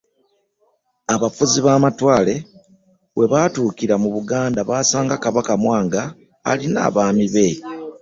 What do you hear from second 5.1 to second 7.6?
Kabaka Mwanga alina abaami be.